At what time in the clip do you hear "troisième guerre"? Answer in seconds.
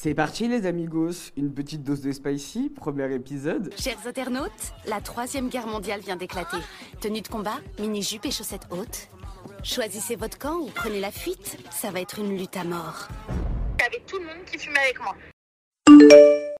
5.00-5.66